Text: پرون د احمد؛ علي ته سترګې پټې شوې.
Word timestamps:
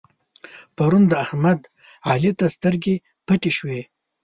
پرون 0.75 1.03
د 1.11 1.13
احمد؛ 1.25 1.61
علي 2.09 2.31
ته 2.39 2.45
سترګې 2.55 2.95
پټې 3.25 3.51
شوې. 3.57 3.81